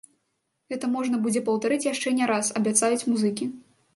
[0.73, 3.51] Гэта можна будзе паўтарыць яшчэ не раз, абяцаюць музыкі.